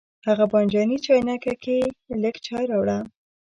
[0.27, 1.77] هغه بانجاني چاینکه کې
[2.21, 2.97] لږ چای راوړه.